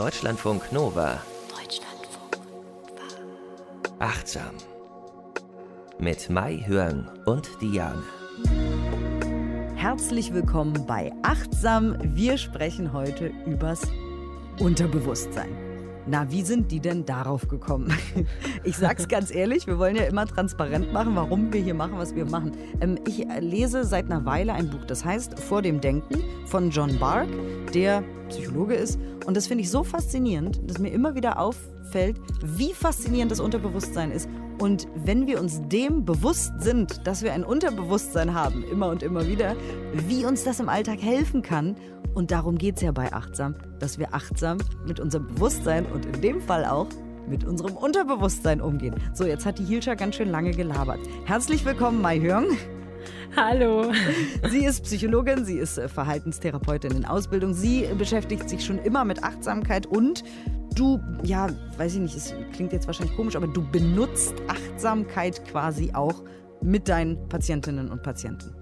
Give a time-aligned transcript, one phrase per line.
[0.00, 1.20] Deutschlandfunk Nova.
[1.50, 3.98] Deutschlandfunk Nova.
[3.98, 4.54] Achtsam.
[5.98, 8.02] Mit Mai Hörn und Diane.
[9.74, 11.98] Herzlich willkommen bei Achtsam.
[12.00, 13.82] Wir sprechen heute übers
[14.58, 15.69] Unterbewusstsein.
[16.10, 17.92] Na, wie sind die denn darauf gekommen?
[18.64, 22.14] Ich sag's ganz ehrlich, wir wollen ja immer transparent machen, warum wir hier machen, was
[22.14, 22.52] wir machen.
[22.80, 26.98] Ähm, ich lese seit einer Weile ein Buch, das heißt Vor dem Denken von John
[26.98, 27.28] Bark,
[27.72, 28.98] der Psychologe ist.
[29.24, 34.10] Und das finde ich so faszinierend, dass mir immer wieder auffällt, wie faszinierend das Unterbewusstsein
[34.10, 34.28] ist.
[34.58, 39.26] Und wenn wir uns dem bewusst sind, dass wir ein Unterbewusstsein haben, immer und immer
[39.26, 39.56] wieder,
[40.06, 41.76] wie uns das im Alltag helfen kann.
[42.14, 46.20] Und darum geht es ja bei Achtsam, dass wir achtsam mit unserem Bewusstsein und in
[46.20, 46.88] dem Fall auch
[47.28, 48.94] mit unserem Unterbewusstsein umgehen.
[49.14, 50.98] So, jetzt hat die Hilscha ganz schön lange gelabert.
[51.24, 52.46] Herzlich willkommen, Mai Hörn.
[53.36, 53.92] Hallo.
[54.50, 57.54] Sie ist Psychologin, sie ist äh, Verhaltenstherapeutin in Ausbildung.
[57.54, 60.24] Sie beschäftigt sich schon immer mit Achtsamkeit und
[60.74, 65.92] du, ja, weiß ich nicht, es klingt jetzt wahrscheinlich komisch, aber du benutzt Achtsamkeit quasi
[65.94, 66.24] auch
[66.60, 68.54] mit deinen Patientinnen und Patienten.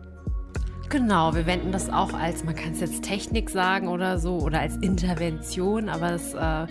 [0.91, 4.61] Genau, wir wenden das auch als, man kann es jetzt Technik sagen oder so, oder
[4.61, 6.62] als Intervention, aber das äh,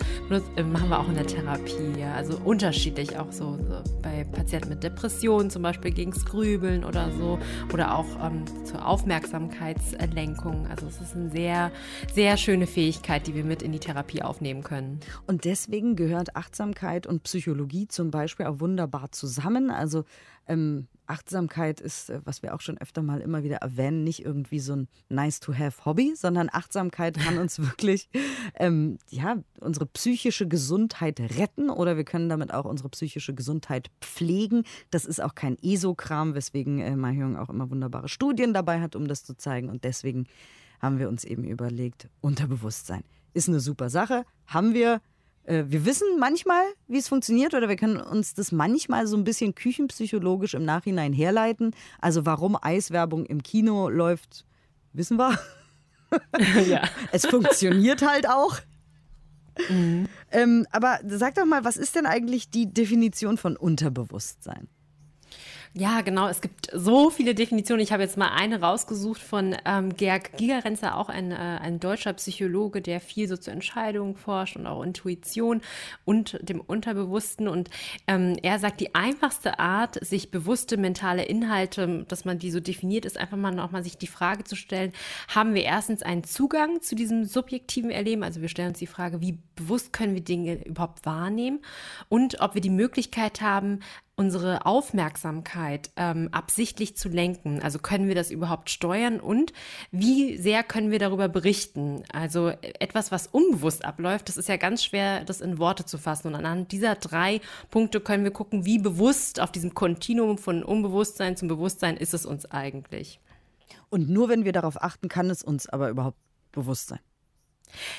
[0.56, 2.00] äh, machen wir auch in der Therapie.
[2.00, 2.14] Ja.
[2.14, 7.38] Also unterschiedlich auch so, so, bei Patienten mit Depressionen zum Beispiel gegen Grübeln oder so,
[7.72, 10.66] oder auch ähm, zur Aufmerksamkeitslenkung.
[10.66, 11.70] Also es ist eine sehr,
[12.12, 14.98] sehr schöne Fähigkeit, die wir mit in die Therapie aufnehmen können.
[15.28, 19.70] Und deswegen gehört Achtsamkeit und Psychologie zum Beispiel auch wunderbar zusammen.
[19.70, 20.04] Also
[20.48, 24.60] ähm, Achtsamkeit ist, äh, was wir auch schon öfter mal immer wieder erwähnen, nicht irgendwie
[24.60, 28.08] so ein nice-to-have-Hobby, sondern Achtsamkeit kann uns wirklich
[28.54, 34.64] ähm, ja, unsere psychische Gesundheit retten oder wir können damit auch unsere psychische Gesundheit pflegen.
[34.90, 39.08] Das ist auch kein ESO-Kram, weswegen äh, Mahjong auch immer wunderbare Studien dabei hat, um
[39.08, 39.68] das zu zeigen.
[39.68, 40.26] Und deswegen
[40.80, 43.02] haben wir uns eben überlegt, Unterbewusstsein
[43.34, 44.24] ist eine super Sache.
[44.46, 45.00] Haben wir
[45.48, 49.54] wir wissen manchmal, wie es funktioniert, oder wir können uns das manchmal so ein bisschen
[49.54, 51.74] küchenpsychologisch im Nachhinein herleiten.
[52.00, 54.44] Also warum Eiswerbung im Kino läuft,
[54.92, 55.38] wissen wir.
[56.66, 56.82] ja.
[57.12, 58.58] Es funktioniert halt auch.
[59.70, 60.06] Mhm.
[60.30, 64.68] Ähm, aber sag doch mal, was ist denn eigentlich die Definition von Unterbewusstsein?
[65.74, 66.28] Ja, genau.
[66.28, 67.82] Es gibt so viele Definitionen.
[67.82, 72.14] Ich habe jetzt mal eine rausgesucht von ähm, Georg Gigerenzer, auch ein, äh, ein deutscher
[72.14, 75.60] Psychologe, der viel so zur Entscheidung forscht und auch Intuition
[76.04, 77.48] und dem Unterbewussten.
[77.48, 77.68] Und
[78.06, 83.04] ähm, er sagt, die einfachste Art, sich bewusste mentale Inhalte, dass man die so definiert,
[83.04, 84.92] ist einfach mal nochmal sich die Frage zu stellen,
[85.28, 88.22] haben wir erstens einen Zugang zu diesem subjektiven Erleben?
[88.22, 91.60] Also wir stellen uns die Frage, wie bewusst können wir Dinge überhaupt wahrnehmen?
[92.08, 93.80] Und ob wir die Möglichkeit haben,
[94.18, 97.62] unsere Aufmerksamkeit ähm, absichtlich zu lenken.
[97.62, 99.52] Also können wir das überhaupt steuern und
[99.92, 102.02] wie sehr können wir darüber berichten?
[102.12, 106.28] Also etwas, was unbewusst abläuft, das ist ja ganz schwer, das in Worte zu fassen.
[106.28, 107.40] Und anhand dieser drei
[107.70, 112.26] Punkte können wir gucken, wie bewusst auf diesem Kontinuum von Unbewusstsein zum Bewusstsein ist es
[112.26, 113.20] uns eigentlich.
[113.88, 116.18] Und nur wenn wir darauf achten, kann es uns aber überhaupt
[116.50, 117.00] bewusst sein.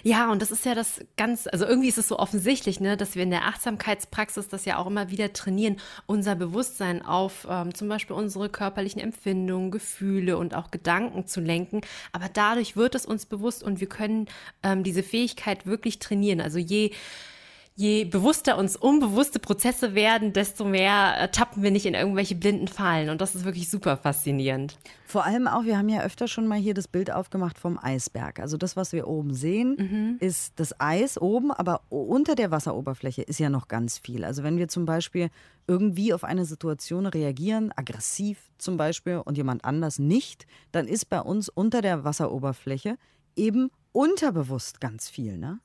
[0.04, 3.16] Ja, und das ist ja das ganz, also irgendwie ist es so offensichtlich, ne, dass
[3.16, 7.88] wir in der Achtsamkeitspraxis das ja auch immer wieder trainieren, unser Bewusstsein auf ähm, zum
[7.88, 11.82] Beispiel unsere körperlichen Empfindungen, Gefühle und auch Gedanken zu lenken.
[12.12, 14.28] Aber dadurch wird es uns bewusst und wir können
[14.64, 16.42] ähm, diese Fähigkeit wirklich trainieren.
[16.42, 16.92] Also je
[17.80, 22.68] je bewusster uns unbewusste Prozesse werden, desto mehr äh, tappen wir nicht in irgendwelche blinden
[22.68, 23.10] Fallen.
[23.10, 24.78] Und das ist wirklich super faszinierend.
[25.06, 28.42] Vor allem auch, wir haben ja öfter schon mal hier das Bild aufgemacht vom Eisberg.
[28.42, 30.18] Also das, was wir oben sehen, mhm.
[30.20, 34.26] ist das Eis oben, aber unter der Wasseroberfläche ist ja noch ganz viel.
[34.26, 35.30] Also wenn wir zum Beispiel
[35.66, 41.22] irgendwie auf eine Situation reagieren, aggressiv zum Beispiel, und jemand anders nicht, dann ist bei
[41.22, 42.98] uns unter der Wasseroberfläche
[43.38, 45.62] eben unterbewusst ganz viel, ne?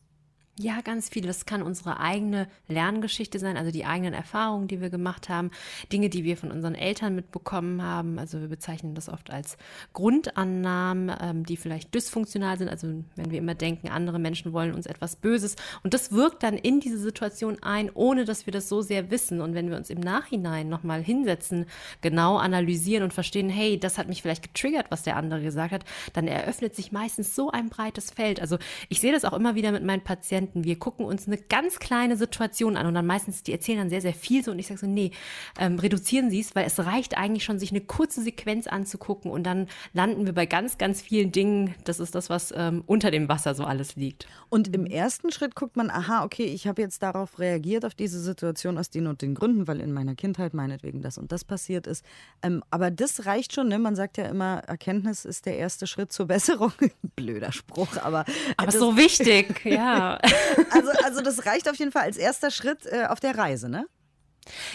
[0.56, 1.26] Ja, ganz viel.
[1.26, 5.50] Das kann unsere eigene Lerngeschichte sein, also die eigenen Erfahrungen, die wir gemacht haben,
[5.92, 8.20] Dinge, die wir von unseren Eltern mitbekommen haben.
[8.20, 9.56] Also wir bezeichnen das oft als
[9.94, 12.68] Grundannahmen, ähm, die vielleicht dysfunktional sind.
[12.68, 15.56] Also wenn wir immer denken, andere Menschen wollen uns etwas Böses.
[15.82, 19.40] Und das wirkt dann in diese Situation ein, ohne dass wir das so sehr wissen.
[19.40, 21.66] Und wenn wir uns im Nachhinein nochmal hinsetzen,
[22.00, 25.84] genau analysieren und verstehen, hey, das hat mich vielleicht getriggert, was der andere gesagt hat,
[26.12, 28.40] dann eröffnet sich meistens so ein breites Feld.
[28.40, 28.58] Also
[28.88, 31.78] ich sehe das auch immer wieder mit meinen Patienten Patienten, wir gucken uns eine ganz
[31.78, 34.66] kleine Situation an und dann meistens, die erzählen dann sehr, sehr viel so und ich
[34.66, 35.10] sage so, nee,
[35.58, 39.44] ähm, reduzieren Sie es, weil es reicht eigentlich schon, sich eine kurze Sequenz anzugucken und
[39.44, 41.74] dann landen wir bei ganz, ganz vielen Dingen.
[41.84, 44.26] Das ist das, was ähm, unter dem Wasser so alles liegt.
[44.48, 48.20] Und im ersten Schritt guckt man, aha, okay, ich habe jetzt darauf reagiert, auf diese
[48.20, 51.86] Situation aus den und den Gründen, weil in meiner Kindheit meinetwegen das und das passiert
[51.86, 52.04] ist.
[52.42, 53.78] Ähm, aber das reicht schon, ne?
[53.78, 56.72] Man sagt ja immer, Erkenntnis ist der erste Schritt zur Besserung.
[57.16, 58.24] Blöder Spruch, aber.
[58.56, 60.18] Aber so wichtig, ja.
[60.70, 63.86] Also, also das reicht auf jeden Fall als erster Schritt äh, auf der Reise, ne?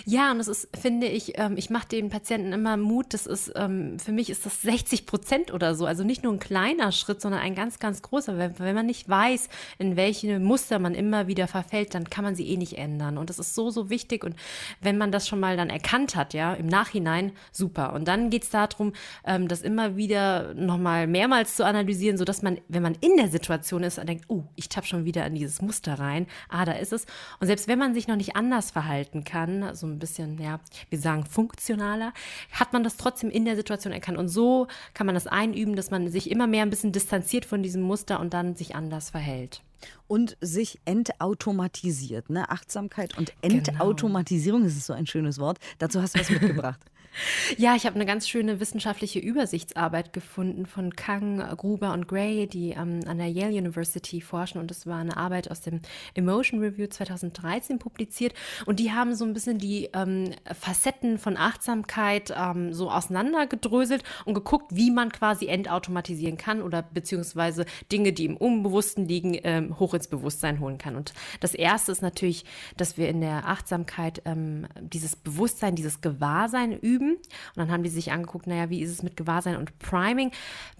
[0.05, 3.13] Ja, und das ist, finde ich, ähm, ich mache den Patienten immer Mut.
[3.13, 5.85] Das ist, ähm, für mich ist das 60 Prozent oder so.
[5.85, 8.37] Also nicht nur ein kleiner Schritt, sondern ein ganz, ganz großer.
[8.37, 12.35] Wenn, wenn man nicht weiß, in welche Muster man immer wieder verfällt, dann kann man
[12.35, 13.17] sie eh nicht ändern.
[13.17, 14.23] Und das ist so, so wichtig.
[14.23, 14.35] Und
[14.81, 17.93] wenn man das schon mal dann erkannt hat, ja, im Nachhinein, super.
[17.93, 18.93] Und dann geht es darum,
[19.25, 23.83] ähm, das immer wieder nochmal mehrmals zu analysieren, sodass man, wenn man in der Situation
[23.83, 26.27] ist, denkt, oh, ich tapp schon wieder in dieses Muster rein.
[26.47, 27.05] Ah, da ist es.
[27.39, 30.59] Und selbst wenn man sich noch nicht anders verhalten kann, so ein bisschen, ja,
[30.89, 32.13] wir sagen funktionaler,
[32.51, 34.17] hat man das trotzdem in der Situation erkannt.
[34.17, 37.63] Und so kann man das einüben, dass man sich immer mehr ein bisschen distanziert von
[37.63, 39.61] diesem Muster und dann sich anders verhält
[40.07, 42.29] und sich entautomatisiert.
[42.29, 42.49] Ne?
[42.49, 43.57] Achtsamkeit und genau.
[43.57, 45.59] Entautomatisierung, das ist so ein schönes Wort.
[45.77, 46.79] Dazu hast du was mitgebracht.
[47.57, 52.71] Ja, ich habe eine ganz schöne wissenschaftliche Übersichtsarbeit gefunden von Kang, Gruber und Gray, die
[52.71, 54.59] ähm, an der Yale University forschen.
[54.59, 55.81] Und das war eine Arbeit aus dem
[56.13, 58.33] Emotion Review 2013 publiziert.
[58.65, 64.33] Und die haben so ein bisschen die ähm, Facetten von Achtsamkeit ähm, so auseinandergedröselt und
[64.33, 69.93] geguckt, wie man quasi entautomatisieren kann oder beziehungsweise Dinge, die im Unbewussten liegen, ähm, hoch
[69.93, 70.95] ins Bewusstsein holen kann.
[70.95, 72.45] Und das Erste ist natürlich,
[72.77, 77.15] dass wir in der Achtsamkeit ähm, dieses Bewusstsein, dieses Gewahrsein üben üben.
[77.15, 80.31] Und dann haben die sich angeguckt, naja, wie ist es mit Gewahrsein und Priming?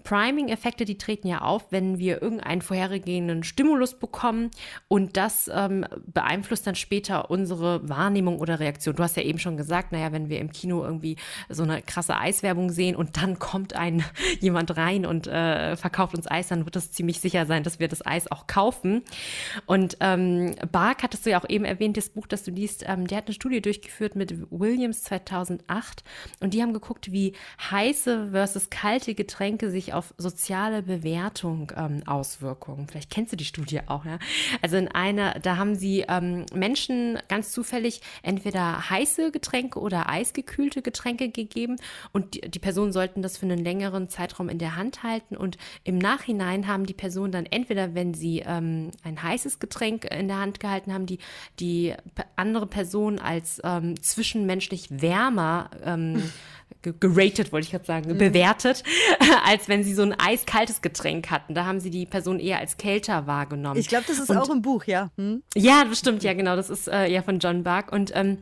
[0.04, 4.50] Priming-Effekte, die treten ja auf, wenn wir irgendeinen vorhergehenden Stimulus bekommen
[4.88, 8.96] und das ähm, beeinflusst dann später unsere Wahrnehmung oder Reaktion.
[8.96, 11.16] Du hast ja eben schon gesagt, naja, wenn wir im Kino irgendwie
[11.48, 14.02] so eine krasse Eiswerbung sehen und dann kommt ein
[14.40, 17.88] jemand rein und äh, verkauft uns Eis, dann wird es ziemlich sicher sein, dass wir
[17.88, 19.02] das Eis auch kaufen.
[19.66, 23.06] Und ähm, Bark hattest du ja auch eben erwähnt, das Buch, das du liest, ähm,
[23.06, 26.04] der hat eine Studie durchgeführt mit Williams 2008
[26.40, 27.34] und die haben geguckt, wie
[27.70, 32.86] heiße versus kalte Getränke sich auf soziale Bewertung ähm, auswirken.
[32.88, 34.18] Vielleicht kennst du die Studie auch, ja?
[34.62, 40.82] Also in einer, da haben sie ähm, Menschen ganz zufällig entweder heiße Getränke oder eisgekühlte
[40.82, 41.76] Getränke gegeben
[42.12, 45.58] und die, die Personen sollten das für einen längeren Zeitraum in der Hand halten und
[45.84, 50.38] im Nachhinein haben die Personen dann entweder, wenn sie ähm, ein heißes Getränk in der
[50.38, 51.18] Hand gehalten haben, die,
[51.58, 51.94] die
[52.36, 56.22] andere Person als ähm, zwischenmenschlich wärmer ähm, ähm,
[56.82, 58.18] geratet, wollte ich gerade sagen, mhm.
[58.18, 58.82] bewertet,
[59.44, 61.54] als wenn sie so ein eiskaltes Getränk hatten.
[61.54, 63.78] Da haben sie die Person eher als kälter wahrgenommen.
[63.78, 65.10] Ich glaube, das ist und, auch im Buch, ja.
[65.16, 65.42] Hm?
[65.54, 66.56] Ja, bestimmt, ja, genau.
[66.56, 67.92] Das ist äh, ja von John Buck.
[67.92, 68.38] Und ähm,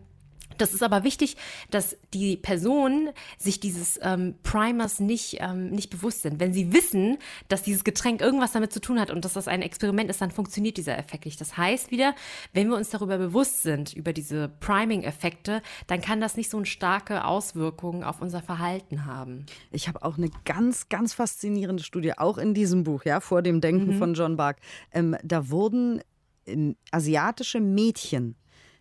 [0.59, 1.37] das ist aber wichtig,
[1.71, 6.41] dass die Personen sich dieses ähm, Primers nicht, ähm, nicht bewusst sind.
[6.41, 7.19] Wenn sie wissen,
[7.49, 10.31] dass dieses Getränk irgendwas damit zu tun hat und dass das ein Experiment ist, dann
[10.31, 11.41] funktioniert dieser Effekt nicht.
[11.41, 12.15] Das heißt wieder,
[12.53, 16.67] wenn wir uns darüber bewusst sind, über diese Priming-Effekte, dann kann das nicht so eine
[16.67, 19.47] starke Auswirkung auf unser Verhalten haben.
[19.71, 23.61] Ich habe auch eine ganz, ganz faszinierende Studie, auch in diesem Buch, ja, vor dem
[23.61, 23.99] Denken mhm.
[23.99, 24.59] von John Bark.
[24.93, 26.01] Ähm, da wurden
[26.47, 28.37] ähm, asiatische Mädchen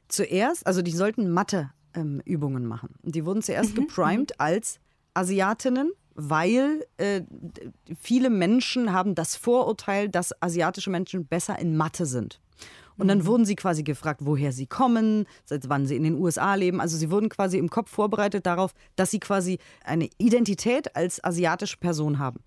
[0.08, 2.96] zuerst, also die sollten Mathe-Übungen ähm, machen.
[3.04, 3.82] Die wurden zuerst mhm.
[3.82, 4.36] geprimed mhm.
[4.38, 4.80] als
[5.14, 7.22] Asiatinnen, weil äh,
[8.00, 12.40] viele Menschen haben das Vorurteil, dass asiatische Menschen besser in Mathe sind.
[12.98, 13.26] Und dann mhm.
[13.28, 16.82] wurden sie quasi gefragt, woher sie kommen, seit wann sie in den USA leben.
[16.82, 21.78] Also sie wurden quasi im Kopf vorbereitet darauf, dass sie quasi eine Identität als asiatische
[21.78, 22.40] Person haben.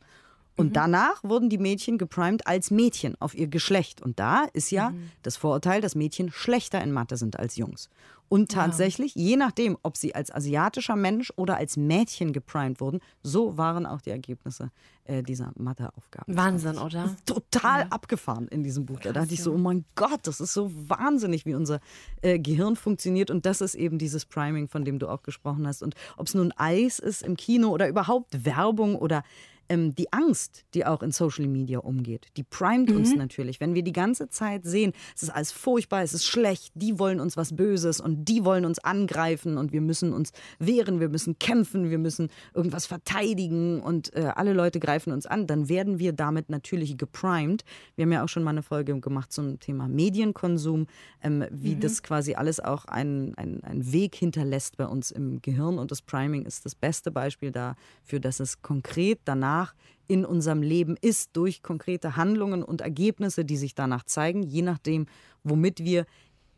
[0.61, 0.75] Und mhm.
[0.75, 4.03] danach wurden die Mädchen geprimed als Mädchen auf ihr Geschlecht.
[4.03, 5.11] Und da ist ja mhm.
[5.23, 7.89] das Vorurteil, dass Mädchen schlechter in Mathe sind als Jungs.
[8.29, 9.23] Und tatsächlich, ja.
[9.23, 14.01] je nachdem, ob sie als asiatischer Mensch oder als Mädchen geprimed wurden, so waren auch
[14.01, 14.71] die Ergebnisse
[15.03, 16.37] äh, dieser Matheaufgaben.
[16.37, 17.17] Wahnsinn, oder?
[17.27, 17.87] Total ja.
[17.89, 19.01] abgefahren in diesem Buch.
[19.01, 21.81] Krass, da dachte ich so, oh mein Gott, das ist so wahnsinnig, wie unser
[22.23, 23.33] äh, Gehirn funktioniert.
[23.33, 25.83] Und das ist eben dieses Priming, von dem du auch gesprochen hast.
[25.83, 29.25] Und ob es nun Eis ist im Kino oder überhaupt Werbung oder
[29.71, 32.97] ähm, die Angst, die auch in Social Media umgeht, die primet mhm.
[32.97, 33.61] uns natürlich.
[33.61, 37.21] Wenn wir die ganze Zeit sehen, es ist alles furchtbar, es ist schlecht, die wollen
[37.21, 41.39] uns was Böses und die wollen uns angreifen und wir müssen uns wehren, wir müssen
[41.39, 46.13] kämpfen, wir müssen irgendwas verteidigen und äh, alle Leute greifen uns an, dann werden wir
[46.13, 47.65] damit natürlich geprimed.
[47.95, 50.89] Wir haben ja auch schon mal eine Folge gemacht zum Thema Medienkonsum,
[51.23, 51.81] ähm, wie mhm.
[51.81, 56.45] das quasi alles auch einen ein Weg hinterlässt bei uns im Gehirn und das Priming
[56.45, 59.75] ist das beste Beispiel dafür, dass es konkret danach danach
[60.09, 65.07] in unserem Leben ist, durch konkrete Handlungen und Ergebnisse, die sich danach zeigen, je nachdem,
[65.45, 66.05] womit wir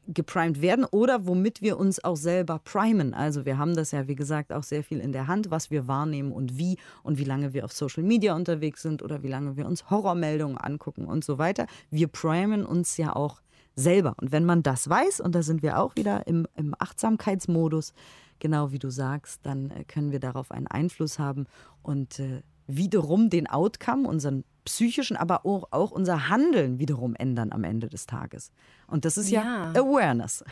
[0.08, 3.14] geprimed werden oder womit wir uns auch selber primen.
[3.14, 5.86] Also wir haben das ja, wie gesagt, auch sehr viel in der Hand, was wir
[5.86, 9.56] wahrnehmen und wie und wie lange wir auf Social Media unterwegs sind oder wie lange
[9.56, 11.66] wir uns Horrormeldungen angucken und so weiter.
[11.90, 13.42] Wir primen uns ja auch
[13.76, 14.14] selber.
[14.20, 17.92] Und wenn man das weiß, und da sind wir auch wieder im, im Achtsamkeitsmodus,
[18.40, 21.46] genau wie du sagst, dann äh, können wir darauf einen Einfluss haben
[21.82, 22.42] und äh,
[22.76, 28.06] wiederum den Outcome, unseren psychischen, aber auch, auch unser Handeln wiederum ändern am Ende des
[28.06, 28.52] Tages.
[28.86, 30.44] Und das ist ja, ja Awareness.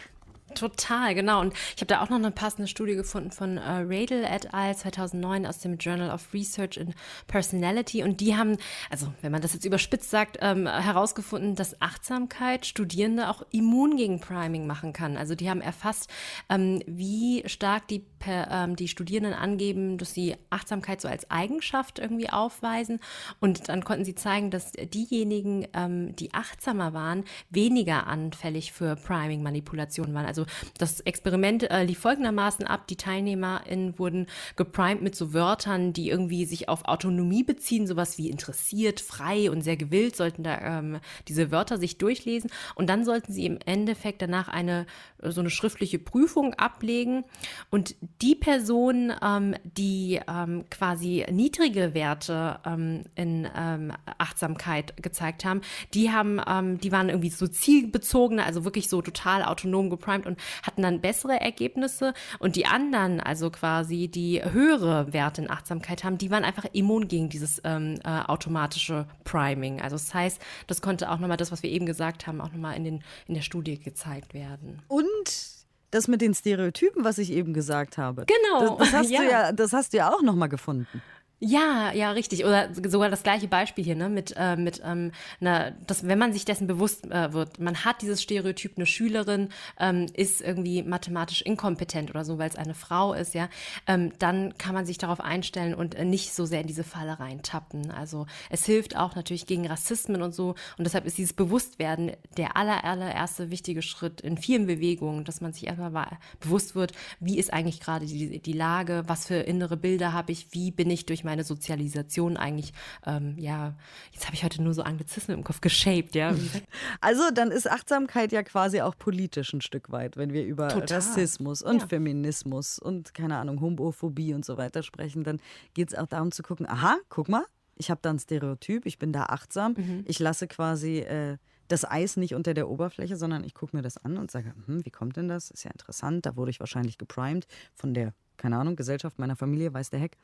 [0.55, 1.41] Total, genau.
[1.41, 4.77] Und ich habe da auch noch eine passende Studie gefunden von äh, Radel et al.
[4.77, 6.95] 2009 aus dem Journal of Research in
[7.27, 8.03] Personality.
[8.03, 8.57] Und die haben,
[8.91, 14.21] also wenn man das jetzt überspitzt sagt, ähm, herausgefunden, dass Achtsamkeit Studierende auch immun gegen
[14.21, 15.17] Priming machen kann.
[15.17, 16.11] Also die haben erfasst,
[16.49, 21.99] ähm, wie stark die, per, ähm, die Studierenden angeben, dass sie Achtsamkeit so als Eigenschaft
[21.99, 23.01] irgendwie aufweisen.
[23.41, 30.15] Und dann konnten sie zeigen, dass diejenigen, ähm, die achtsamer waren, weniger anfällig für Priming-Manipulationen
[30.15, 30.27] waren.
[30.27, 30.47] Also also
[30.79, 32.87] das Experiment äh, lief folgendermaßen ab.
[32.89, 38.31] Die TeilnehmerInnen wurden geprimed mit so Wörtern, die irgendwie sich auf Autonomie beziehen, sowas wie
[38.31, 42.51] interessiert, frei und sehr gewillt, sollten da ähm, diese Wörter sich durchlesen.
[42.75, 44.87] Und dann sollten sie im Endeffekt danach eine
[45.23, 47.25] so eine schriftliche Prüfung ablegen.
[47.71, 55.61] Und die Personen, ähm, die ähm, quasi niedrige Werte ähm, in ähm, Achtsamkeit gezeigt haben,
[55.95, 60.41] die haben, ähm, die waren irgendwie so zielbezogener, also wirklich so total autonom geprimed und
[60.63, 62.15] hatten dann bessere Ergebnisse.
[62.39, 67.09] Und die anderen, also quasi die höhere Werte in Achtsamkeit haben, die waren einfach immun
[67.09, 69.81] gegen dieses ähm, äh, automatische Priming.
[69.81, 72.77] Also das heißt, das konnte auch nochmal das, was wir eben gesagt haben, auch nochmal
[72.77, 74.83] in, den, in der Studie gezeigt werden.
[74.89, 75.61] Und
[75.91, 78.25] das mit den Stereotypen, was ich eben gesagt habe.
[78.27, 78.77] Genau.
[78.77, 79.21] Das, das hast ja.
[79.21, 81.03] du ja, das hast du ja auch nochmal gefunden.
[81.43, 82.45] Ja, ja, richtig.
[82.45, 84.11] Oder sogar das gleiche Beispiel hier, ne?
[84.11, 88.03] Mit, äh, mit ähm, na, dass, wenn man sich dessen bewusst äh, wird, man hat
[88.03, 93.15] dieses Stereotyp, eine Schülerin ähm, ist irgendwie mathematisch inkompetent oder so, weil es eine Frau
[93.15, 93.49] ist, ja,
[93.87, 97.19] ähm, dann kann man sich darauf einstellen und äh, nicht so sehr in diese Falle
[97.19, 97.91] reintappen.
[97.91, 100.57] Also es hilft auch natürlich gegen Rassismen und so.
[100.77, 105.55] Und deshalb ist dieses Bewusstwerden der aller, allererste wichtige Schritt in vielen Bewegungen, dass man
[105.55, 110.13] sich erstmal bewusst wird, wie ist eigentlich gerade die, die Lage, was für innere Bilder
[110.13, 112.73] habe ich, wie bin ich durch mein meine Sozialisation eigentlich,
[113.07, 113.77] ähm, ja,
[114.11, 116.35] jetzt habe ich heute nur so Anglizismen im Kopf geshaped, ja.
[117.01, 120.97] Also dann ist Achtsamkeit ja quasi auch politisch ein Stück weit, wenn wir über Total.
[120.97, 121.87] Rassismus und ja.
[121.87, 125.39] Feminismus und keine Ahnung, Homophobie und so weiter sprechen, dann
[125.73, 127.45] geht es auch darum zu gucken, aha, guck mal,
[127.77, 130.05] ich habe da ein Stereotyp, ich bin da achtsam, mhm.
[130.09, 131.37] ich lasse quasi äh,
[131.69, 134.85] das Eis nicht unter der Oberfläche, sondern ich gucke mir das an und sage, hm,
[134.85, 135.53] wie kommt denn das?
[135.53, 137.47] Ist ja interessant, da wurde ich wahrscheinlich geprimed
[137.77, 140.17] von der keine Ahnung, Gesellschaft meiner Familie, weiß der Heck.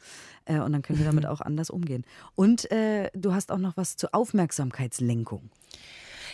[0.45, 2.05] Äh, und dann können wir damit auch anders umgehen.
[2.35, 5.51] Und äh, du hast auch noch was zur Aufmerksamkeitslenkung.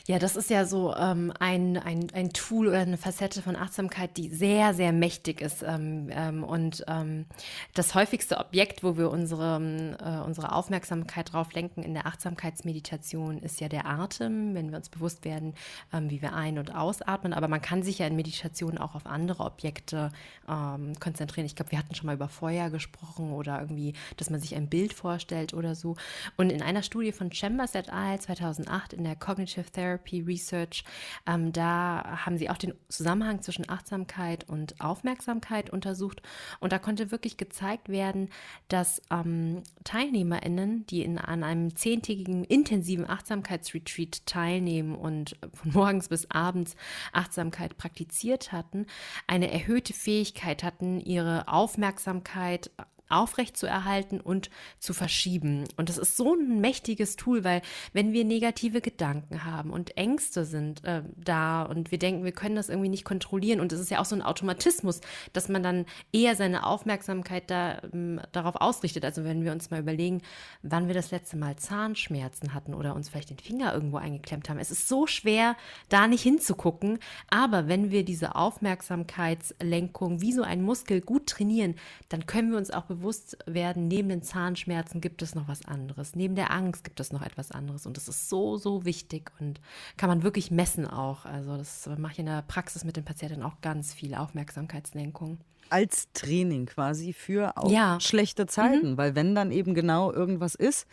[0.08, 4.16] Ja, das ist ja so ähm, ein, ein, ein Tool oder eine Facette von Achtsamkeit,
[4.16, 5.62] die sehr, sehr mächtig ist.
[5.62, 7.26] Ähm, ähm, und ähm,
[7.74, 9.60] das häufigste Objekt, wo wir unsere,
[10.00, 14.88] äh, unsere Aufmerksamkeit drauf lenken in der Achtsamkeitsmeditation, ist ja der Atem, wenn wir uns
[14.88, 15.54] bewusst werden,
[15.92, 17.32] ähm, wie wir ein- und ausatmen.
[17.32, 20.10] Aber man kann sich ja in Meditation auch auf andere Objekte
[20.48, 21.46] ähm, konzentrieren.
[21.46, 24.68] Ich glaube, wir hatten schon mal über Feuer gesprochen oder irgendwie, dass man sich ein
[24.68, 25.94] Bild vorstellt oder so.
[26.36, 28.18] Und in einer Studie von Chambers et al.
[28.18, 30.84] 2008 in der Cognitive Therapy Therapy Research.
[31.26, 36.22] Ähm, da haben sie auch den Zusammenhang zwischen Achtsamkeit und Aufmerksamkeit untersucht.
[36.60, 38.28] Und da konnte wirklich gezeigt werden,
[38.68, 46.30] dass ähm, TeilnehmerInnen, die in, an einem zehntägigen intensiven Achtsamkeitsretreat teilnehmen und von morgens bis
[46.30, 46.74] abends
[47.12, 48.86] Achtsamkeit praktiziert hatten,
[49.26, 52.70] eine erhöhte Fähigkeit hatten, ihre Aufmerksamkeit
[53.12, 55.64] aufrechtzuerhalten und zu verschieben.
[55.76, 60.44] Und das ist so ein mächtiges Tool, weil wenn wir negative Gedanken haben und Ängste
[60.44, 63.90] sind äh, da und wir denken, wir können das irgendwie nicht kontrollieren und es ist
[63.90, 65.00] ja auch so ein Automatismus,
[65.32, 69.04] dass man dann eher seine Aufmerksamkeit da, ähm, darauf ausrichtet.
[69.04, 70.22] Also wenn wir uns mal überlegen,
[70.62, 74.58] wann wir das letzte Mal Zahnschmerzen hatten oder uns vielleicht den Finger irgendwo eingeklemmt haben.
[74.58, 75.56] Es ist so schwer,
[75.88, 76.98] da nicht hinzugucken,
[77.30, 81.74] aber wenn wir diese Aufmerksamkeitslenkung wie so ein Muskel gut trainieren,
[82.08, 85.66] dann können wir uns auch bewusst bewusst werden, neben den Zahnschmerzen gibt es noch was
[85.66, 86.14] anderes.
[86.14, 87.84] Neben der Angst gibt es noch etwas anderes.
[87.84, 89.60] Und das ist so, so wichtig und
[89.96, 91.24] kann man wirklich messen auch.
[91.24, 95.38] Also das mache ich in der Praxis mit den Patienten auch ganz viel Aufmerksamkeitslenkung
[95.70, 97.98] als Training quasi für auch ja.
[97.98, 98.96] schlechte Zeiten, mhm.
[98.98, 100.86] weil wenn dann eben genau irgendwas ist,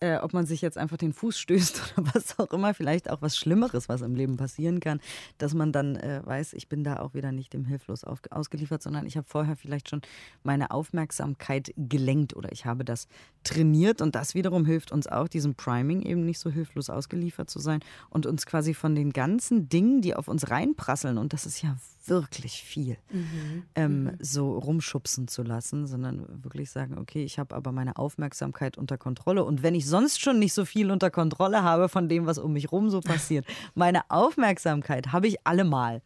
[0.00, 3.22] äh, ob man sich jetzt einfach den Fuß stößt oder was auch immer, vielleicht auch
[3.22, 5.00] was Schlimmeres, was im Leben passieren kann,
[5.38, 8.82] dass man dann äh, weiß, ich bin da auch wieder nicht dem hilflos auf, ausgeliefert,
[8.82, 10.02] sondern ich habe vorher vielleicht schon
[10.42, 13.06] meine Aufmerksamkeit gelenkt oder ich habe das
[13.44, 17.58] trainiert und das wiederum hilft uns auch, diesem Priming eben nicht so hilflos ausgeliefert zu
[17.58, 21.62] sein und uns quasi von den ganzen Dingen, die auf uns reinprasseln, und das ist
[21.62, 21.76] ja
[22.08, 23.62] wirklich viel, mhm.
[23.74, 24.10] Ähm, mhm.
[24.20, 29.44] so rumschubsen zu lassen, sondern wirklich sagen, okay, ich habe aber meine Aufmerksamkeit unter Kontrolle.
[29.44, 32.52] Und wenn ich sonst schon nicht so viel unter Kontrolle habe von dem, was um
[32.52, 36.02] mich rum so passiert, meine Aufmerksamkeit habe ich allemal.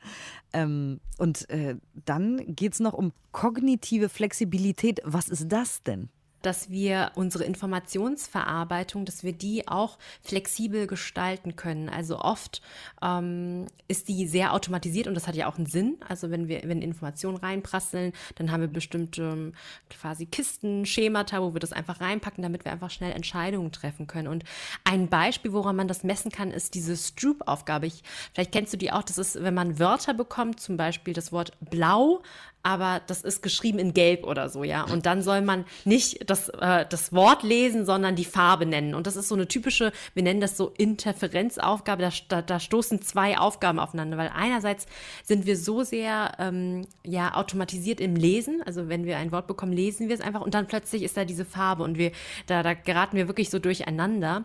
[0.53, 5.01] Ähm, und äh, dann geht es noch um kognitive Flexibilität.
[5.05, 6.09] Was ist das denn?
[6.43, 11.89] Dass wir unsere Informationsverarbeitung, dass wir die auch flexibel gestalten können.
[11.89, 12.63] Also oft
[13.03, 15.97] ähm, ist die sehr automatisiert und das hat ja auch einen Sinn.
[16.09, 19.55] Also wenn wir, wenn Informationen reinprasseln, dann haben wir bestimmte ähm,
[19.91, 24.29] quasi Kisten, Schemata, wo wir das einfach reinpacken, damit wir einfach schnell Entscheidungen treffen können.
[24.29, 24.45] Und
[24.85, 27.89] ein Beispiel, woran man das messen kann, ist diese Stroop-Aufgabe.
[28.33, 29.03] Vielleicht kennst du die auch.
[29.03, 32.23] Das ist, wenn man Wörter bekommt, zum Beispiel das Wort blau
[32.63, 34.85] aber das ist geschrieben in Gelb oder so, ja.
[34.85, 38.95] Und dann soll man nicht das, äh, das Wort lesen, sondern die Farbe nennen.
[38.95, 43.01] Und das ist so eine typische, wir nennen das so Interferenzaufgabe, da, da, da stoßen
[43.03, 44.87] zwei Aufgaben aufeinander, weil einerseits
[45.25, 49.73] sind wir so sehr ähm, ja, automatisiert im Lesen, also wenn wir ein Wort bekommen,
[49.73, 52.13] lesen wir es einfach und dann plötzlich ist da diese Farbe und wir,
[52.47, 54.45] da, da geraten wir wirklich so durcheinander.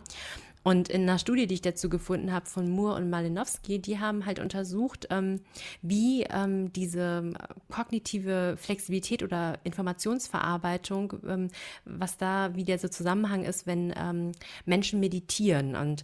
[0.64, 4.24] Und in einer Studie, die ich dazu gefunden habe von Moore und Malinowski, die haben
[4.24, 5.40] halt untersucht, ähm,
[5.82, 7.32] wie ähm, diese
[7.70, 11.48] kognitive Flexibilität oder Informationsverarbeitung, ähm,
[11.84, 14.32] was da wie der so Zusammenhang ist, wenn ähm,
[14.64, 15.76] Menschen meditieren.
[15.76, 16.02] Und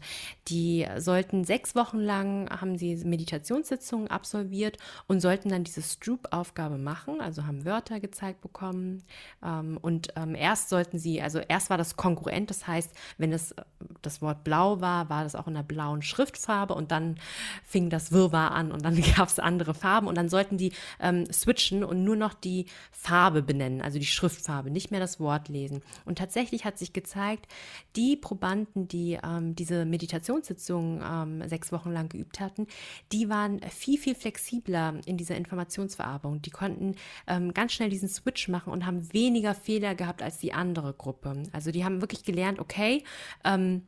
[0.48, 4.76] die sollten sechs Wochen lang, haben sie Meditationssitzungen absolviert
[5.06, 9.04] und sollten dann diese Stroop-Aufgabe machen, also haben Wörter gezeigt bekommen.
[9.42, 13.54] Ähm, und ähm, erst sollten sie, also erst war das kongruent, das heißt, wenn es
[14.02, 17.20] das Wort blau war, war das auch in der blauen Schriftfarbe und dann
[17.64, 21.24] fing das Wirrwarr an und dann gab es andere Farben und dann sollten die ähm,
[21.32, 25.82] switchen und nur noch die Farbe benennen, also die Schriftfarbe, nicht mehr das Wort lesen.
[26.04, 27.46] Und tatsächlich hat sich gezeigt,
[27.94, 32.66] die Probanden, die ähm, diese Meditationssitzungen ähm, sechs Wochen lang geübt hatten,
[33.12, 36.42] die waren viel, viel flexibler in dieser Informationsverarbeitung.
[36.42, 36.96] Die konnten
[37.28, 41.44] ähm, ganz schnell diesen Switch machen und haben weniger Fehler gehabt als die andere Gruppe.
[41.52, 43.04] Also die haben wirklich gelernt, okay,
[43.44, 43.82] ähm,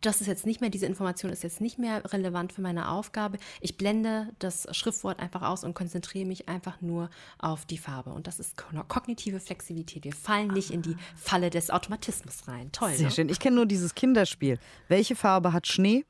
[0.00, 3.38] das ist jetzt nicht mehr, diese Information ist jetzt nicht mehr relevant für meine Aufgabe.
[3.60, 8.10] Ich blende das Schriftwort einfach aus und konzentriere mich einfach nur auf die Farbe.
[8.10, 8.56] Und das ist
[8.88, 10.04] kognitive Flexibilität.
[10.04, 12.72] Wir fallen nicht in die Falle des Automatismus rein.
[12.72, 12.94] Toll.
[12.94, 13.12] Sehr ne?
[13.12, 13.28] schön.
[13.28, 14.58] Ich kenne nur dieses Kinderspiel.
[14.88, 16.04] Welche Farbe hat Schnee?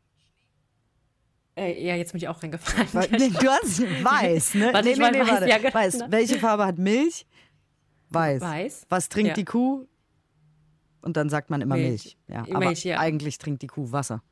[1.57, 2.89] Äh, ja, jetzt bin ich auch reingefallen.
[3.11, 4.73] nee, du hast weiß, ne?
[4.73, 5.49] Warte, nee, nee, nee, weiß, warte.
[5.49, 5.75] ja, genau.
[5.75, 6.01] weiß.
[6.09, 7.27] Welche Farbe hat Milch?
[8.11, 8.41] Weiß.
[8.41, 8.87] Weiß.
[8.89, 9.35] Was trinkt Ja.
[9.35, 9.87] die Kuh?
[11.03, 11.89] Und dann sagt man immer Milch.
[11.89, 12.17] Milch.
[12.29, 12.99] Ja, aber Milch, ja.
[12.99, 14.23] eigentlich trinkt die Kuh Wasser.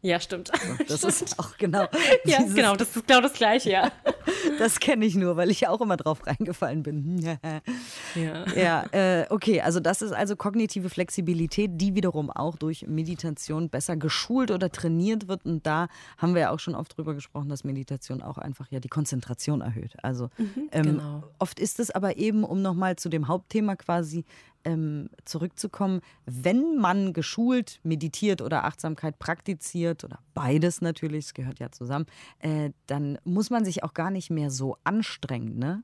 [0.00, 0.50] Ja, stimmt.
[0.88, 1.86] Das ist auch genau.
[2.24, 3.92] ja, genau, das ist genau das Gleiche, ja.
[4.58, 7.18] Das kenne ich nur, weil ich auch immer drauf reingefallen bin.
[8.14, 8.44] ja.
[8.54, 13.96] ja, äh, okay, also das ist also kognitive Flexibilität, die wiederum auch durch Meditation besser
[13.96, 15.44] geschult oder trainiert wird.
[15.44, 18.80] Und da haben wir ja auch schon oft drüber gesprochen, dass Meditation auch einfach ja
[18.80, 19.96] die Konzentration erhöht.
[20.02, 20.30] Also
[20.72, 21.24] ähm, genau.
[21.38, 24.24] oft ist es aber eben, um nochmal zu dem Hauptthema quasi
[24.68, 31.70] ähm, zurückzukommen, wenn man geschult meditiert oder Achtsamkeit praktiziert oder beides natürlich, es gehört ja
[31.70, 32.06] zusammen,
[32.40, 35.58] äh, dann muss man sich auch gar nicht mehr so anstrengen.
[35.58, 35.82] Ne?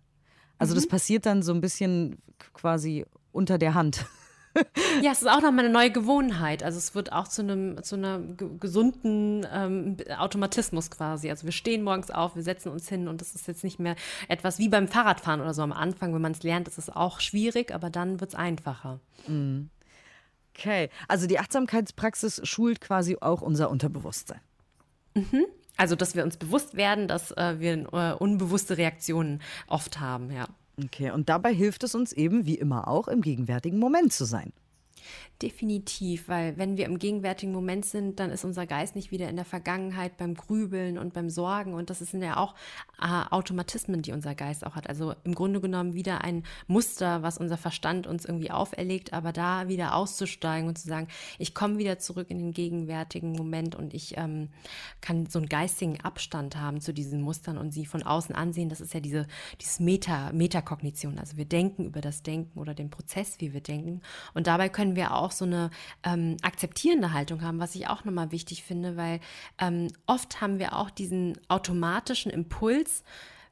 [0.59, 2.19] Also das passiert dann so ein bisschen
[2.53, 4.07] quasi unter der Hand.
[5.03, 6.63] Ja, es ist auch nochmal eine neue Gewohnheit.
[6.63, 11.29] Also es wird auch zu einem zu einer ge- gesunden ähm, Automatismus quasi.
[11.29, 13.97] Also wir stehen morgens auf, wir setzen uns hin und das ist jetzt nicht mehr
[14.29, 17.21] etwas wie beim Fahrradfahren oder so am Anfang, wenn man es lernt, ist es auch
[17.21, 19.01] schwierig, aber dann wird es einfacher.
[20.57, 24.41] Okay, also die Achtsamkeitspraxis schult quasi auch unser Unterbewusstsein.
[25.77, 30.47] Also dass wir uns bewusst werden, dass äh, wir äh, unbewusste Reaktionen oft haben, ja.
[30.83, 34.53] Okay, und dabei hilft es uns eben, wie immer auch, im gegenwärtigen Moment zu sein.
[35.43, 39.37] Definitiv, weil wenn wir im gegenwärtigen Moment sind, dann ist unser Geist nicht wieder in
[39.37, 41.75] der Vergangenheit beim Grübeln und beim Sorgen.
[41.75, 42.55] Und das sind ja auch
[43.01, 44.89] äh, Automatismen, die unser Geist auch hat.
[44.89, 49.69] Also im Grunde genommen wieder ein Muster, was unser Verstand uns irgendwie auferlegt, aber da
[49.69, 54.17] wieder auszusteigen und zu sagen, ich komme wieder zurück in den gegenwärtigen Moment und ich
[54.17, 54.49] ähm,
[55.01, 58.69] kann so einen geistigen Abstand haben zu diesen Mustern und sie von außen ansehen.
[58.69, 59.27] Das ist ja diese
[59.61, 61.19] dieses Meta, Metakognition.
[61.19, 64.03] Also wir denken über das Denken oder den Prozess, wie wir denken.
[64.35, 65.71] Und dabei können wir auch so eine
[66.03, 69.21] ähm, akzeptierende Haltung haben, was ich auch nochmal wichtig finde, weil
[69.59, 73.05] ähm, oft haben wir auch diesen automatischen Impuls,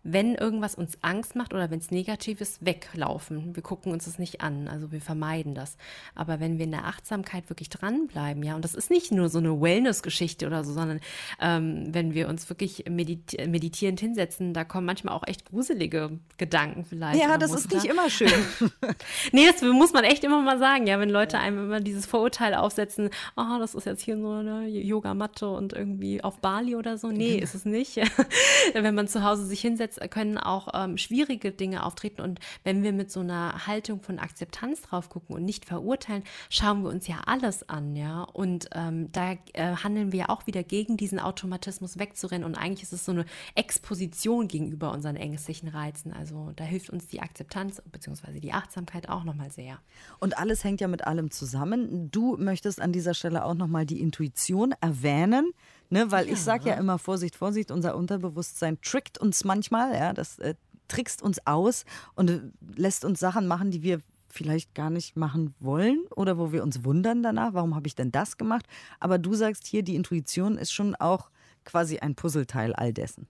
[0.05, 3.55] wenn irgendwas uns Angst macht oder wenn es negativ ist, weglaufen.
[3.55, 5.77] Wir gucken uns das nicht an, also wir vermeiden das.
[6.15, 9.39] Aber wenn wir in der Achtsamkeit wirklich dranbleiben, ja, und das ist nicht nur so
[9.39, 11.01] eine Wellness-Geschichte oder so, sondern
[11.41, 16.85] ähm, wenn wir uns wirklich medit meditierend hinsetzen, da kommen manchmal auch echt gruselige Gedanken
[16.85, 17.21] vielleicht.
[17.21, 17.77] Ja, das ist Muster.
[17.77, 18.33] nicht immer schön.
[19.33, 22.55] Nee, das muss man echt immer mal sagen, ja, wenn Leute einem immer dieses Vorurteil
[22.55, 27.09] aufsetzen, oh, das ist jetzt hier so eine Yogamatte und irgendwie auf Bali oder so.
[27.09, 27.97] Nee, ist es nicht.
[28.73, 32.23] wenn man zu Hause sich hinsetzt andererseits können auch ähm, schwierige Dinge auftreten.
[32.23, 36.83] Und wenn wir mit so einer Haltung von Akzeptanz drauf gucken und nicht verurteilen, schauen
[36.83, 38.23] wir uns ja alles an, ja.
[38.23, 42.45] Und ähm, da äh, handeln wir auch wieder gegen diesen Automatismus wegzurennen.
[42.45, 43.25] Und eigentlich ist es so eine
[43.55, 46.13] Exposition gegenüber unseren ängstlichen Reizen.
[46.13, 48.41] Also da hilft uns die Akzeptanz bzw.
[48.41, 49.79] die Achtsamkeit auch nochmal sehr.
[50.19, 52.11] Und alles hängt ja mit allem zusammen.
[52.11, 55.53] Du möchtest an dieser Stelle auch nochmal die Intuition erwähnen.
[55.93, 56.33] Ne, weil ja.
[56.33, 60.55] ich sage ja immer, Vorsicht, Vorsicht, unser Unterbewusstsein trickt uns manchmal, ja, das äh,
[60.89, 62.41] trickst uns aus und äh,
[62.77, 64.01] lässt uns Sachen machen, die wir
[64.31, 68.11] vielleicht gar nicht machen wollen oder wo wir uns wundern danach, warum habe ich denn
[68.11, 68.65] das gemacht?
[69.01, 71.29] Aber du sagst hier, die Intuition ist schon auch
[71.67, 73.29] quasi ein Puzzleteil all dessen.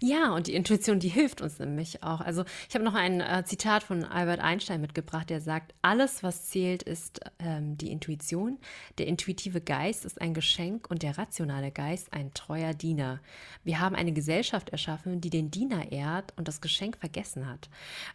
[0.00, 2.20] Ja, und die Intuition, die hilft uns nämlich auch.
[2.20, 6.46] Also ich habe noch ein äh, Zitat von Albert Einstein mitgebracht, der sagt, alles, was
[6.46, 8.58] zählt, ist ähm, die Intuition.
[8.98, 13.20] Der intuitive Geist ist ein Geschenk und der rationale Geist ein treuer Diener.
[13.64, 17.68] Wir haben eine Gesellschaft erschaffen, die den Diener ehrt und das Geschenk vergessen hat.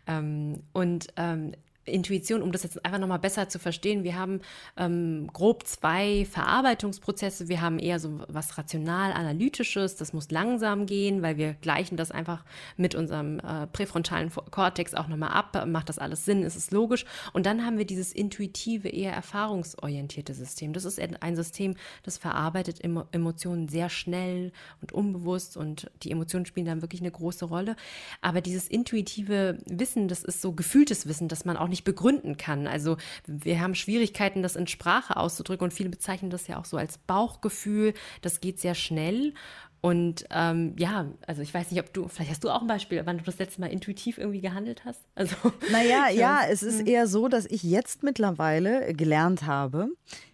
[0.08, 1.54] Ähm, und ähm,
[1.86, 4.42] Intuition, um das jetzt einfach nochmal besser zu verstehen, wir haben
[4.78, 7.48] ähm, grob zwei Verarbeitungsprozesse.
[7.48, 12.44] Wir haben eher so was rational-analytisches, das muss langsam gehen, weil wir gleichen das einfach
[12.78, 15.66] mit unserem äh, präfrontalen Kortex auch nochmal ab.
[15.68, 16.44] Macht das alles Sinn?
[16.44, 17.06] Ist es logisch?
[17.34, 20.74] Und dann haben wir dieses intuitive, eher erfahrungsorientierte System.
[20.74, 26.66] Das ist ein System, das verarbeitet Emotionen sehr schnell und unbewusst und die Emotionen spielen
[26.66, 27.76] dann wirklich eine große Rolle.
[28.22, 32.68] Aber dieses intuitive Wissen, das ist so gefühltes Wissen, dass man auch nicht begründen kann.
[32.68, 36.78] Also wir haben Schwierigkeiten, das in Sprache auszudrücken und viele bezeichnen das ja auch so
[36.78, 37.94] als Bauchgefühl.
[38.22, 39.34] Das geht sehr schnell.
[39.86, 43.02] Und ähm, ja, also ich weiß nicht, ob du, vielleicht hast du auch ein Beispiel,
[43.04, 45.02] wann du das letzte Mal intuitiv irgendwie gehandelt hast.
[45.14, 45.36] Also,
[45.74, 46.88] naja, ja, es ist hm.
[46.88, 49.90] eher so, dass ich jetzt mittlerweile gelernt habe,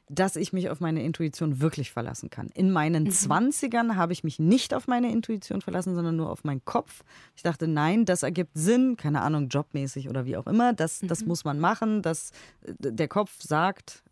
[0.08, 2.50] dass ich mich auf meine Intuition wirklich verlassen kann.
[2.54, 3.10] In meinen mhm.
[3.10, 7.04] 20ern habe ich mich nicht auf meine Intuition verlassen, sondern nur auf meinen Kopf.
[7.36, 10.74] Ich dachte, nein, das ergibt Sinn, keine Ahnung, jobmäßig oder wie auch immer.
[10.74, 11.08] Das, mhm.
[11.08, 12.04] das muss man machen.
[12.04, 14.04] Das, der Kopf sagt,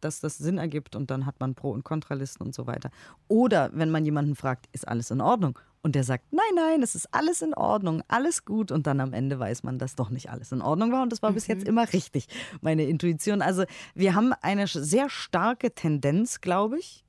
[0.00, 2.90] dass das Sinn ergibt und dann hat man Pro- und Kontralisten und so weiter.
[3.28, 5.58] Oder wenn man jemanden fragt, ist alles in Ordnung?
[5.82, 8.70] Und der sagt, nein, nein, es ist alles in Ordnung, alles gut.
[8.70, 11.02] Und dann am Ende weiß man, dass doch nicht alles in Ordnung war.
[11.02, 11.34] Und das war mhm.
[11.34, 11.70] bis jetzt mhm.
[11.70, 12.28] immer richtig,
[12.60, 13.42] meine Intuition.
[13.42, 17.04] Also wir haben eine sehr starke Tendenz, glaube ich.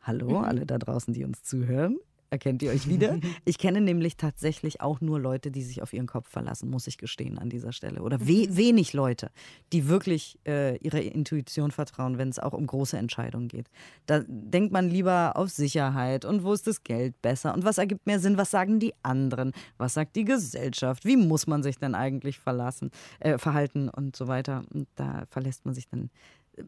[0.00, 0.44] Hallo, mhm.
[0.44, 1.98] alle da draußen, die uns zuhören.
[2.32, 3.18] Erkennt ihr euch wieder?
[3.44, 6.96] Ich kenne nämlich tatsächlich auch nur Leute, die sich auf ihren Kopf verlassen, muss ich
[6.96, 8.00] gestehen an dieser Stelle.
[8.00, 9.30] Oder we wenig Leute,
[9.72, 13.68] die wirklich äh, ihrer Intuition vertrauen, wenn es auch um große Entscheidungen geht.
[14.06, 18.06] Da denkt man lieber auf Sicherheit und wo ist das Geld besser und was ergibt
[18.06, 21.94] mehr Sinn, was sagen die anderen, was sagt die Gesellschaft, wie muss man sich denn
[21.94, 22.90] eigentlich verlassen,
[23.20, 24.64] äh, verhalten und so weiter.
[24.72, 26.08] Und da verlässt man sich dann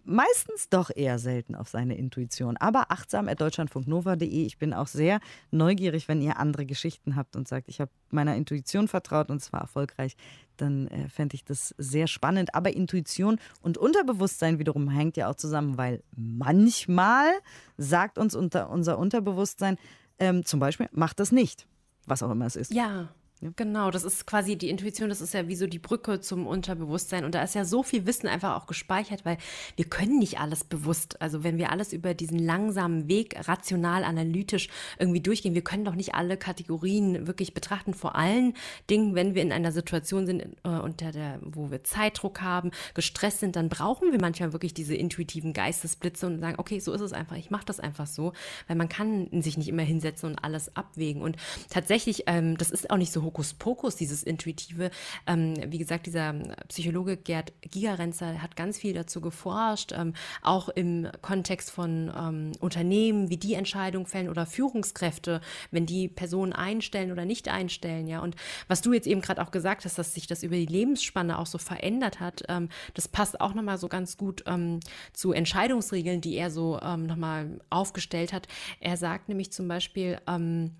[0.05, 2.57] meistens doch eher selten auf seine Intuition.
[2.57, 4.47] Aber achtsam at deutschlandfunknova.de.
[4.47, 5.21] Ich bin auch sehr
[5.51, 9.61] neugierig, wenn ihr andere Geschichten habt und sagt, ich habe meiner Intuition vertraut und zwar
[9.61, 10.17] erfolgreich,
[10.57, 12.55] dann äh, fände ich das sehr spannend.
[12.55, 17.31] Aber Intuition und Unterbewusstsein wiederum hängt ja auch zusammen, weil manchmal
[17.77, 19.77] sagt uns unter, unser Unterbewusstsein
[20.19, 21.67] ähm, zum Beispiel, macht das nicht,
[22.07, 22.73] was auch immer es ist.
[22.73, 23.09] Ja.
[23.57, 27.25] Genau, das ist quasi die Intuition, das ist ja wie so die Brücke zum Unterbewusstsein.
[27.25, 29.37] Und da ist ja so viel Wissen einfach auch gespeichert, weil
[29.77, 31.21] wir können nicht alles bewusst.
[31.21, 34.69] Also wenn wir alles über diesen langsamen Weg rational, analytisch
[34.99, 37.93] irgendwie durchgehen, wir können doch nicht alle Kategorien wirklich betrachten.
[37.93, 38.55] Vor allen
[38.89, 43.41] Dingen, wenn wir in einer Situation sind, äh, unter der, wo wir Zeitdruck haben, gestresst
[43.41, 47.13] sind, dann brauchen wir manchmal wirklich diese intuitiven Geistesblitze und sagen, okay, so ist es
[47.13, 48.33] einfach, ich mache das einfach so,
[48.69, 51.21] weil man kann sich nicht immer hinsetzen und alles abwägen.
[51.21, 51.37] Und
[51.69, 54.91] tatsächlich, ähm, das ist auch nicht so hoch Hokuspokus, dieses Intuitive.
[55.27, 56.35] Ähm, wie gesagt, dieser
[56.69, 63.31] Psychologe Gerd Gigerenzer hat ganz viel dazu geforscht, ähm, auch im Kontext von ähm, Unternehmen,
[63.31, 68.07] wie die Entscheidungen fällen oder Führungskräfte, wenn die Personen einstellen oder nicht einstellen.
[68.07, 68.37] Ja, und
[68.69, 71.47] was du jetzt eben gerade auch gesagt hast, dass sich das über die Lebensspanne auch
[71.47, 74.81] so verändert hat, ähm, das passt auch nochmal so ganz gut ähm,
[75.13, 78.47] zu Entscheidungsregeln, die er so ähm, nochmal aufgestellt hat.
[78.81, 80.73] Er sagt nämlich zum Beispiel, ähm,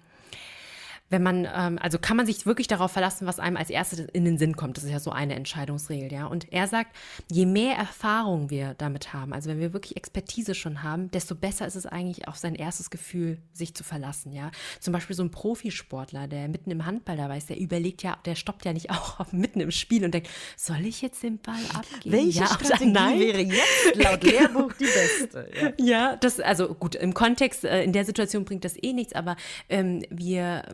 [1.11, 4.25] wenn man, ähm, also kann man sich wirklich darauf verlassen, was einem als erstes in
[4.25, 4.77] den Sinn kommt.
[4.77, 6.27] Das ist ja so eine Entscheidungsregel, ja.
[6.27, 6.97] Und er sagt,
[7.31, 11.67] je mehr Erfahrung wir damit haben, also wenn wir wirklich Expertise schon haben, desto besser
[11.67, 14.51] ist es eigentlich auf sein erstes Gefühl, sich zu verlassen, ja.
[14.81, 18.35] Zum Beispiel so ein Profisportler, der mitten im Handball dabei ist, der überlegt ja, der
[18.35, 22.17] stoppt ja nicht auch mitten im Spiel und denkt, soll ich jetzt den Ball abgeben?
[22.17, 23.21] Welche ja, Strategie nein?
[23.21, 25.51] wäre jetzt laut Lehrbuch die beste?
[25.61, 25.73] Ja.
[25.79, 29.37] ja, das, also gut, im Kontext, äh, in der Situation bringt das eh nichts, aber
[29.69, 30.65] ähm, wir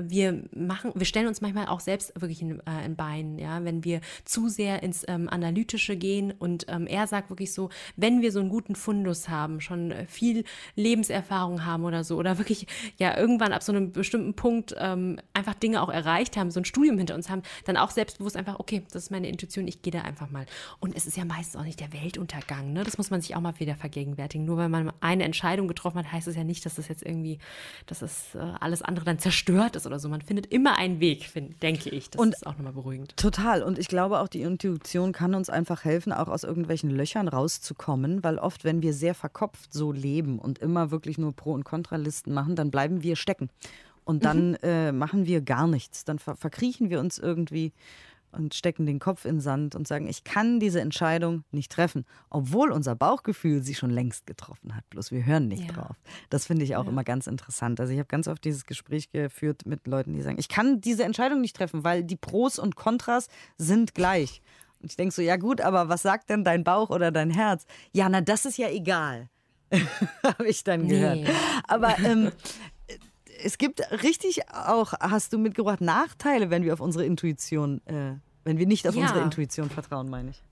[0.00, 3.84] wir machen, wir stellen uns manchmal auch selbst wirklich ein, äh, ein Bein, ja, wenn
[3.84, 8.32] wir zu sehr ins ähm, Analytische gehen und ähm, er sagt wirklich so, wenn wir
[8.32, 10.44] so einen guten Fundus haben, schon viel
[10.76, 12.66] Lebenserfahrung haben oder so, oder wirklich
[12.98, 16.64] ja irgendwann ab so einem bestimmten Punkt ähm, einfach Dinge auch erreicht haben, so ein
[16.64, 19.92] Studium hinter uns haben, dann auch selbstbewusst einfach, okay, das ist meine Intuition, ich gehe
[19.92, 20.46] da einfach mal.
[20.80, 22.84] Und es ist ja meistens auch nicht der Weltuntergang, ne?
[22.84, 24.44] Das muss man sich auch mal wieder vergegenwärtigen.
[24.44, 27.38] Nur weil man eine Entscheidung getroffen hat, heißt es ja nicht, dass das jetzt irgendwie,
[27.86, 30.08] dass das äh, alles andere dann zerstört ist oder so.
[30.08, 32.10] Man findet immer einen Weg, find, denke ich.
[32.10, 33.16] Das Und ist auch nochmal beruhigend.
[33.16, 33.62] Total.
[33.62, 38.22] Und ich glaube auch, die Intuition kann uns einfach helfen, auch aus irgendwelchen Löchern rauszukommen,
[38.24, 42.32] weil oft, wenn wir sehr verkopft so leben und immer wirklich nur Pro- und Kontralisten
[42.32, 43.48] machen, dann bleiben wir stecken.
[44.04, 44.56] Und dann Mhm.
[44.62, 46.04] äh, machen wir gar nichts.
[46.04, 47.72] Dann ver verkriechen wir uns irgendwie
[48.34, 52.04] und stecken den Kopf in den Sand und sagen, ich kann diese Entscheidung nicht treffen,
[52.30, 54.88] obwohl unser Bauchgefühl sie schon längst getroffen hat.
[54.90, 55.72] Bloß wir hören nicht Ja.
[55.72, 55.96] drauf.
[56.30, 56.90] Das finde ich auch Ja.
[56.90, 57.80] immer ganz interessant.
[57.80, 61.04] Also ich habe ganz oft dieses Gespräch geführt mit Leuten, die sagen, ich kann diese
[61.04, 64.42] Entscheidung nicht treffen, weil die Pros und Kontras sind gleich.
[64.80, 67.64] Und ich denke so, ja gut, aber was sagt denn dein Bauch oder dein Herz?
[67.92, 69.28] Ja, na, das ist ja egal.
[70.22, 71.16] habe ich dann gehört.
[71.20, 71.30] Nee.
[71.66, 72.30] Aber ähm,
[73.44, 78.58] es gibt richtig auch, hast du mitgebracht, Nachteile, wenn wir auf unsere Intuition, äh, wenn
[78.58, 79.02] wir nicht auf Ja.
[79.02, 80.42] unsere Intuition vertrauen, meine ich.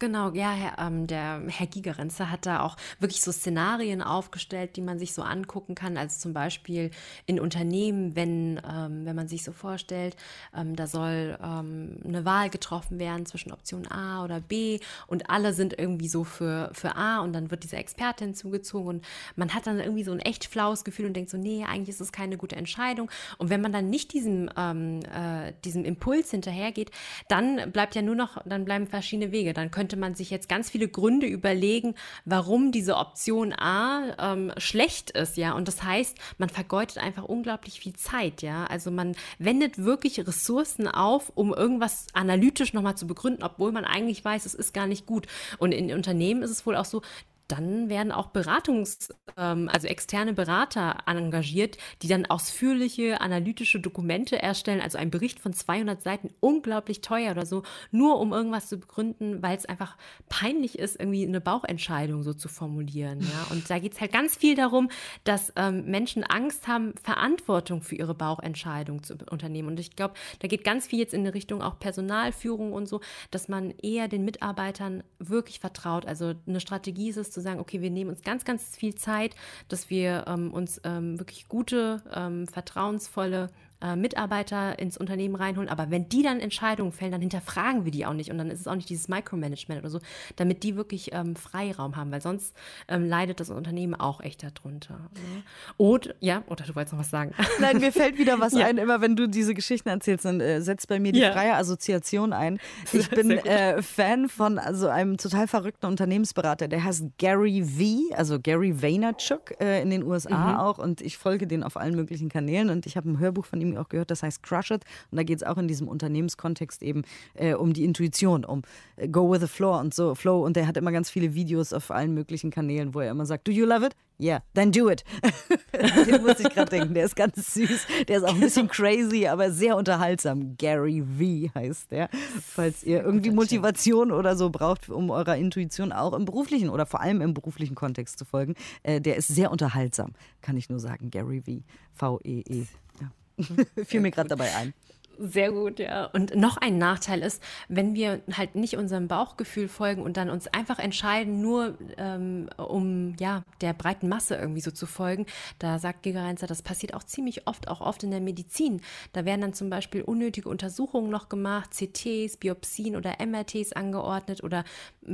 [0.00, 4.80] Genau, ja, Herr, ähm, der Herr Gigerenzer hat da auch wirklich so Szenarien aufgestellt, die
[4.80, 5.96] man sich so angucken kann.
[5.96, 6.90] Also zum Beispiel
[7.26, 10.16] in Unternehmen, wenn, ähm, wenn man sich so vorstellt,
[10.54, 15.54] ähm, da soll ähm, eine Wahl getroffen werden zwischen Option A oder B und alle
[15.54, 19.04] sind irgendwie so für, für A und dann wird diese Experte hinzugezogen und
[19.36, 22.00] man hat dann irgendwie so ein echt flaues Gefühl und denkt so, nee, eigentlich ist
[22.00, 23.08] es keine gute Entscheidung.
[23.38, 26.90] Und wenn man dann nicht diesem, ähm, äh, diesem Impuls hinterhergeht,
[27.28, 29.52] dann bleibt ja nur noch, dann bleiben verschiedene Wege.
[29.52, 31.94] Dann könnte man sich jetzt ganz viele Gründe überlegen,
[32.24, 35.52] warum diese Option A ähm, schlecht ist, ja.
[35.52, 38.64] Und das heißt, man vergeudet einfach unglaublich viel Zeit, ja.
[38.64, 44.24] Also man wendet wirklich Ressourcen auf, um irgendwas analytisch nochmal zu begründen, obwohl man eigentlich
[44.24, 45.26] weiß, es ist gar nicht gut.
[45.58, 47.02] Und in Unternehmen ist es wohl auch so,
[47.48, 54.80] dann werden auch Beratungs-, ähm, also externe Berater engagiert, die dann ausführliche analytische Dokumente erstellen,
[54.80, 59.42] also ein Bericht von 200 Seiten, unglaublich teuer oder so, nur um irgendwas zu begründen,
[59.42, 59.96] weil es einfach
[60.28, 63.20] peinlich ist, irgendwie eine Bauchentscheidung so zu formulieren.
[63.20, 63.46] Ja?
[63.50, 64.88] Und da geht es halt ganz viel darum,
[65.24, 69.68] dass ähm, Menschen Angst haben, Verantwortung für ihre Bauchentscheidung zu unternehmen.
[69.68, 73.00] Und ich glaube, da geht ganz viel jetzt in eine Richtung auch Personalführung und so,
[73.30, 76.06] dass man eher den Mitarbeitern wirklich vertraut.
[76.06, 79.34] Also eine Strategie ist es, zu sagen, okay, wir nehmen uns ganz, ganz viel Zeit,
[79.68, 83.50] dass wir ähm, uns ähm, wirklich gute, ähm, vertrauensvolle
[83.84, 85.68] äh, Mitarbeiter ins Unternehmen reinholen.
[85.68, 88.30] Aber wenn die dann Entscheidungen fällen, dann hinterfragen wir die auch nicht.
[88.30, 90.00] Und dann ist es auch nicht dieses Micromanagement oder so,
[90.36, 92.54] damit die wirklich ähm, Freiraum haben, weil sonst
[92.88, 94.94] ähm, leidet das Unternehmen auch echt darunter.
[94.94, 95.42] Ne?
[95.76, 97.32] Und, ja, oder du wolltest noch was sagen.
[97.60, 98.66] Nein, mir fällt wieder was Ja.
[98.66, 101.32] ein, immer wenn du diese Geschichten erzählst, dann äh, setzt bei mir die Ja.
[101.32, 102.58] freie Assoziation ein.
[102.92, 108.38] Ich bin äh, Fan von also einem total verrückten Unternehmensberater, der heißt Gary V, also
[108.40, 110.58] Gary Vaynerchuk äh, in den USA Mhm.
[110.58, 113.60] auch und ich folge den auf allen möglichen Kanälen und ich habe ein Hörbuch von
[113.60, 116.82] ihm auch gehört, das heißt Crush It und da geht es auch in diesem Unternehmenskontext
[116.82, 117.02] eben
[117.34, 118.62] äh, um die Intuition, um
[118.96, 121.72] äh, Go with the Flow und so Flow und der hat immer ganz viele Videos
[121.72, 123.94] auf allen möglichen Kanälen, wo er immer sagt, do you love it?
[124.20, 125.02] Yeah, then do it.
[126.06, 127.86] Den muss ich gerade denken, der ist ganz süß.
[128.06, 130.56] Der ist auch ein bisschen crazy, aber sehr unterhaltsam.
[130.56, 132.08] Gary V heißt der.
[132.40, 137.00] Falls ihr irgendwie Motivation oder so braucht, um eurer Intuition auch im beruflichen oder vor
[137.00, 141.10] allem im beruflichen Kontext zu folgen, äh, der ist sehr unterhaltsam, kann ich nur sagen.
[141.10, 141.64] Gary V.
[141.94, 142.66] V-E-E.
[143.00, 143.10] Ja.
[143.84, 144.74] Fiel mir gerade dabei ein.
[145.18, 146.06] Sehr gut, ja.
[146.06, 150.48] Und noch ein Nachteil ist, wenn wir halt nicht unserem Bauchgefühl folgen und dann uns
[150.48, 155.26] einfach entscheiden, nur ähm, um ja der breiten Masse irgendwie so zu folgen,
[155.58, 158.80] da sagt Gigerenzer, das passiert auch ziemlich oft, auch oft in der Medizin.
[159.12, 164.64] Da werden dann zum Beispiel unnötige Untersuchungen noch gemacht, CTs, Biopsien oder MRTs angeordnet oder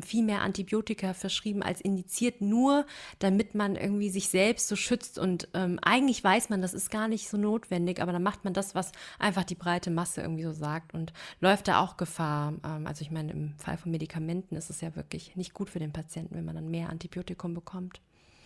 [0.03, 2.87] viel mehr Antibiotika verschrieben als indiziert, nur
[3.19, 5.19] damit man irgendwie sich selbst so schützt.
[5.19, 8.55] Und ähm, eigentlich weiß man, das ist gar nicht so notwendig, aber dann macht man
[8.55, 12.55] das, was einfach die breite Masse irgendwie so sagt und läuft da auch Gefahr.
[12.65, 15.79] Ähm, also ich meine, im Fall von Medikamenten ist es ja wirklich nicht gut für
[15.79, 18.01] den Patienten, wenn man dann mehr Antibiotikum bekommt.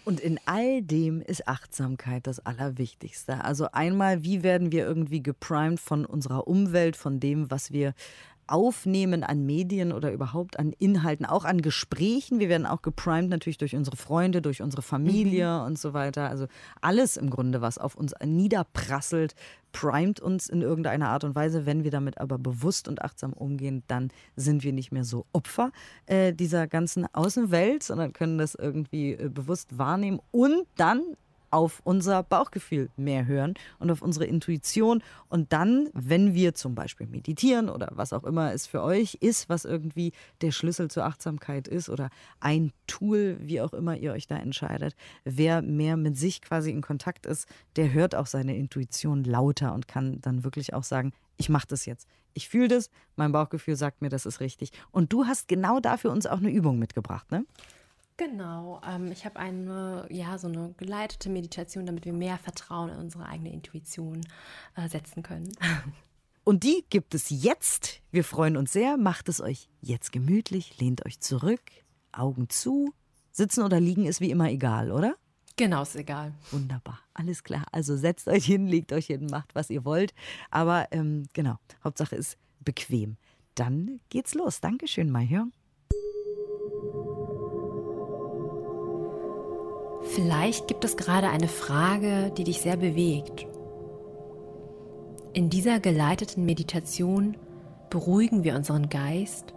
[0.05, 3.43] Und in all dem ist Achtsamkeit das Allerwichtigste.
[3.43, 7.95] Also einmal, wie werden wir irgendwie geprimed von unserer Umwelt, von dem, was wir
[8.47, 12.41] aufnehmen an Medien oder überhaupt an Inhalten, auch an Gesprächen.
[12.41, 16.29] Wir werden auch geprimed natürlich durch unsere Freunde, durch unsere Familie und so weiter.
[16.29, 16.47] Also
[16.81, 19.35] alles im Grunde, was auf uns niederprasselt,
[19.73, 21.67] primet uns in irgendeiner Art und Weise.
[21.67, 25.73] Wenn wir damit aber bewusst und achtsam umgehen, dann sind wir nicht mehr so Opfer
[26.07, 31.03] äh, dieser ganzen Außenwelt, sondern können das irgendwie äh, bewusst wahrnehmen und dann
[31.55, 35.05] auf unser Bauchgefühl mehr hören und auf unsere Intuition.
[35.29, 39.49] Und dann, wenn wir zum Beispiel meditieren oder was auch immer es für euch ist,
[39.49, 44.27] was irgendwie der Schlüssel zur Achtsamkeit ist oder ein Tool, wie auch immer ihr euch
[44.27, 49.23] da entscheidet, wer mehr mit sich quasi in Kontakt ist, der hört auch seine Intuition
[49.23, 52.09] lauter und kann dann wirklich auch sagen, ich mache das jetzt.
[52.33, 54.73] Ich fühle das, mein Bauchgefühl sagt mir, das ist richtig.
[54.91, 57.45] Und du hast genau dafür uns auch eine Übung mitgebracht, ne?
[58.17, 62.99] Genau, ähm, ich habe eine, ja, so eine geleitete Meditation, damit wir mehr Vertrauen in
[62.99, 64.21] unsere eigene Intuition
[64.77, 65.51] äh, setzen können.
[66.45, 68.03] Und die gibt es jetzt.
[68.13, 68.99] Wir freuen uns sehr.
[68.99, 71.63] Macht es euch jetzt gemütlich, lehnt euch zurück,
[72.13, 72.93] Augen zu.
[73.33, 75.17] Sitzen oder liegen ist wie immer egal, oder?
[75.57, 76.35] Genau, ist egal.
[76.51, 77.65] Wunderbar, alles klar.
[77.73, 80.15] Also setzt euch hin, legt euch hin, macht, was ihr wollt.
[80.51, 83.17] Aber ähm, genau, Hauptsache ist bequem.
[83.55, 84.61] Dann geht's los.
[84.61, 85.47] Dankeschön, Maihör.
[90.15, 93.49] Vielleicht gibt es gerade eine Frage, die dich sehr bewegt.
[95.33, 97.37] In dieser geleiteten Meditation
[97.91, 99.55] beruhigen wir unseren Geist,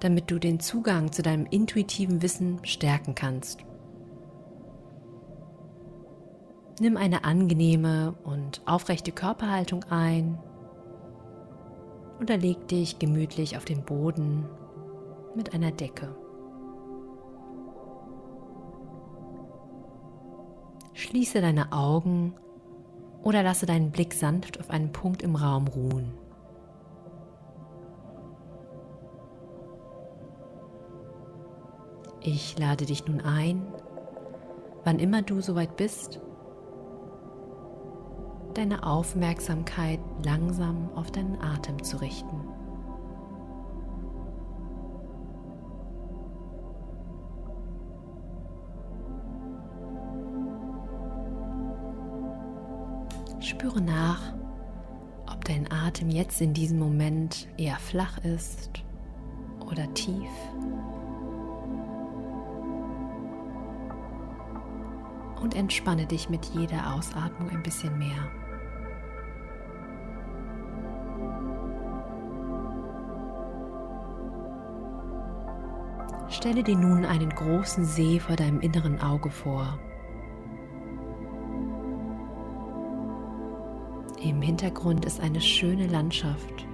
[0.00, 3.60] damit du den Zugang zu deinem intuitiven Wissen stärken kannst.
[6.78, 10.38] Nimm eine angenehme und aufrechte Körperhaltung ein
[12.20, 14.44] oder leg dich gemütlich auf den Boden
[15.34, 16.14] mit einer Decke.
[20.96, 22.32] Schließe deine Augen
[23.22, 26.14] oder lasse deinen Blick sanft auf einen Punkt im Raum ruhen.
[32.22, 33.66] Ich lade dich nun ein,
[34.84, 36.18] wann immer du soweit bist,
[38.54, 42.40] deine Aufmerksamkeit langsam auf deinen Atem zu richten.
[53.66, 54.20] Spüre nach,
[55.26, 58.70] ob dein Atem jetzt in diesem Moment eher flach ist
[59.58, 60.30] oder tief.
[65.42, 68.30] Und entspanne dich mit jeder Ausatmung ein bisschen mehr.
[76.28, 79.80] Stelle dir nun einen großen See vor deinem inneren Auge vor.
[84.46, 86.66] Hintergrund ist eine schöne Landschaft.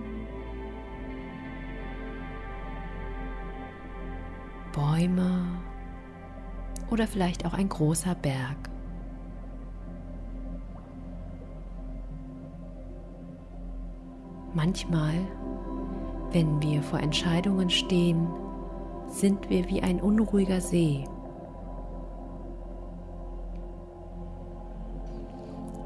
[4.73, 5.47] Bäume
[6.91, 8.57] oder vielleicht auch ein großer Berg.
[14.53, 15.15] Manchmal,
[16.31, 18.29] wenn wir vor Entscheidungen stehen,
[19.09, 21.05] sind wir wie ein unruhiger See.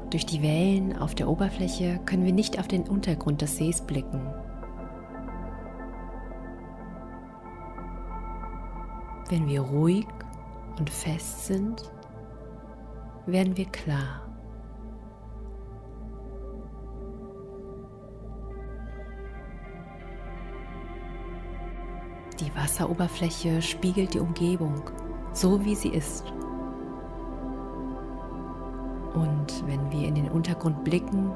[0.09, 4.21] Durch die Wellen auf der Oberfläche können wir nicht auf den Untergrund des Sees blicken.
[9.29, 10.07] Wenn wir ruhig
[10.79, 11.91] und fest sind,
[13.25, 14.23] werden wir klar.
[22.39, 24.89] Die Wasseroberfläche spiegelt die Umgebung,
[25.33, 26.23] so wie sie ist.
[29.17, 31.31] Und wenn wir in den Untergrund blicken,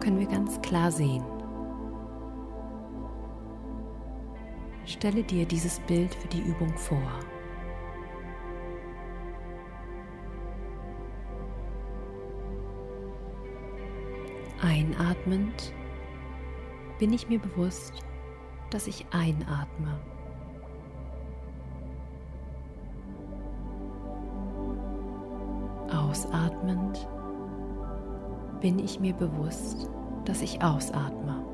[0.00, 1.22] können wir ganz klar sehen.
[4.86, 7.02] Stelle dir dieses Bild für die Übung vor.
[14.62, 15.74] Einatmend
[16.98, 17.92] bin ich mir bewusst,
[18.70, 20.00] dass ich einatme.
[25.92, 27.08] Ausatmend
[28.60, 29.90] bin ich mir bewusst,
[30.24, 31.44] dass ich ausatme.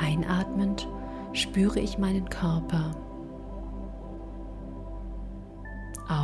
[0.00, 0.88] Einatmend
[1.32, 3.01] spüre ich meinen Körper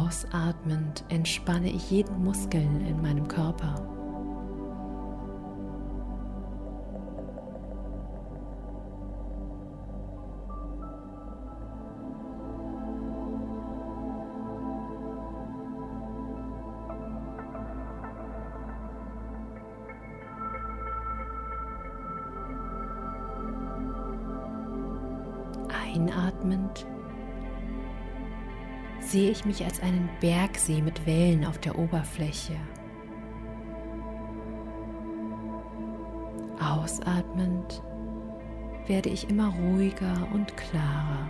[0.08, 3.97] Ausatmend entspanne ich jeden Muskel in meinem Körper.
[29.48, 32.54] Mich als einen Bergsee mit Wellen auf der Oberfläche.
[36.60, 37.82] Ausatmend
[38.86, 41.26] werde ich immer ruhiger und klarer.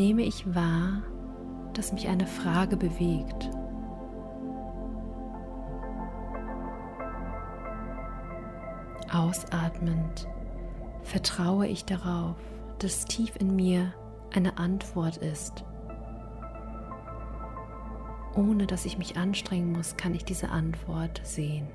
[0.00, 1.02] Nehme ich wahr,
[1.74, 3.50] dass mich eine Frage bewegt.
[9.12, 10.26] Ausatmend
[11.02, 12.36] vertraue ich darauf,
[12.78, 13.92] dass tief in mir
[14.34, 15.64] eine Antwort ist.
[18.34, 21.68] Ohne dass ich mich anstrengen muss, kann ich diese Antwort sehen.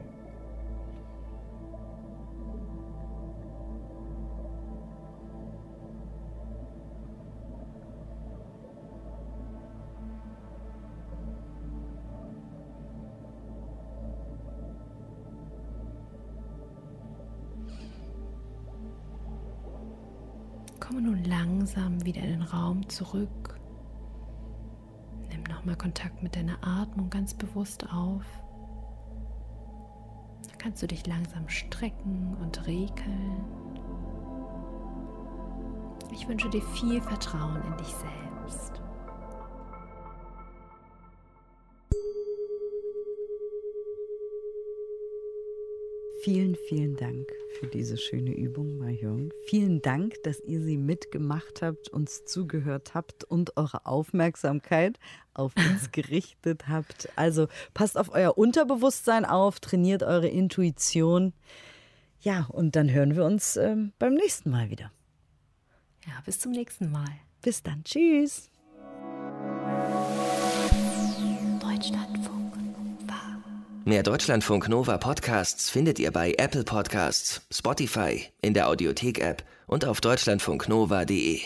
[20.80, 23.60] Komme nun langsam wieder in den Raum zurück.
[25.30, 28.24] Nimm nochmal Kontakt mit deiner Atmung ganz bewusst auf.
[30.48, 33.46] Dann kannst du dich langsam strecken und regeln.
[36.12, 38.82] Ich wünsche dir viel Vertrauen in dich selbst.
[46.24, 49.32] Vielen, vielen Dank für diese schöne Übung, Mahjong.
[49.48, 55.00] Vielen Dank, dass ihr sie mitgemacht habt, uns zugehört habt und eure Aufmerksamkeit
[55.34, 57.10] auf uns gerichtet habt.
[57.16, 61.34] Also passt auf euer Unterbewusstsein auf, trainiert eure Intuition.
[62.20, 64.92] Ja, und dann hören wir uns ähm, beim nächsten Mal wieder.
[66.06, 67.10] Ja, bis zum nächsten Mal.
[67.42, 67.84] Bis dann.
[67.84, 68.50] Tschüss.
[73.88, 80.02] Mehr Deutschlandfunk Nova Podcasts findet ihr bei Apple Podcasts, Spotify, in der Audiothek-App und auf
[80.02, 81.42] deutschlandfunknova.de.